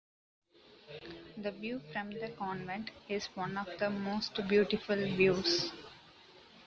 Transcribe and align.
The 1.37 1.51
view 1.51 1.79
from 1.93 2.09
the 2.09 2.29
Convent 2.29 2.89
is 3.07 3.27
one 3.35 3.55
of 3.55 3.67
the 3.77 3.91
most 3.91 4.33
beautiful 4.47 4.95
views. 4.95 5.71